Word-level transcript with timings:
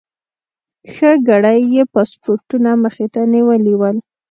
ښه 0.93 1.11
ګړی 1.27 1.59
یې 1.73 1.83
پاسپورټونه 1.93 2.69
مخې 2.83 3.07
ته 3.13 3.21
نیولي 3.33 3.73
ول. 3.77 3.97